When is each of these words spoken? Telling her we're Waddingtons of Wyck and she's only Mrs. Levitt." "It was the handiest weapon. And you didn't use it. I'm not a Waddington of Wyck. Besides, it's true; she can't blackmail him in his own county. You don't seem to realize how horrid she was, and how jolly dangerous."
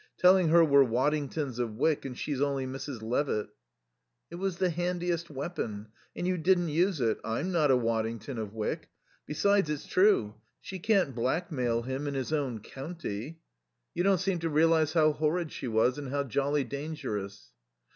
Telling 0.17 0.47
her 0.47 0.65
we're 0.65 0.83
Waddingtons 0.83 1.59
of 1.59 1.75
Wyck 1.75 2.05
and 2.05 2.17
she's 2.17 2.41
only 2.41 2.65
Mrs. 2.65 3.03
Levitt." 3.03 3.49
"It 4.31 4.37
was 4.37 4.57
the 4.57 4.71
handiest 4.71 5.29
weapon. 5.29 5.89
And 6.15 6.25
you 6.25 6.39
didn't 6.39 6.69
use 6.69 6.99
it. 6.99 7.19
I'm 7.23 7.51
not 7.51 7.69
a 7.69 7.77
Waddington 7.77 8.39
of 8.39 8.51
Wyck. 8.51 8.89
Besides, 9.27 9.69
it's 9.69 9.85
true; 9.85 10.33
she 10.59 10.79
can't 10.79 11.13
blackmail 11.13 11.83
him 11.83 12.07
in 12.07 12.15
his 12.15 12.33
own 12.33 12.61
county. 12.61 13.41
You 13.93 14.01
don't 14.01 14.17
seem 14.17 14.39
to 14.39 14.49
realize 14.49 14.93
how 14.93 15.11
horrid 15.13 15.51
she 15.51 15.67
was, 15.67 15.99
and 15.99 16.09
how 16.09 16.23
jolly 16.23 16.63
dangerous." 16.63 17.51